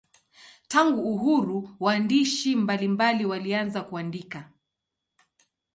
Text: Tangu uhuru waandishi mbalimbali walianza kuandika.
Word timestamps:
Tangu 0.67 1.01
uhuru 1.13 1.69
waandishi 1.79 2.55
mbalimbali 2.55 3.25
walianza 3.25 3.81
kuandika. 3.81 4.51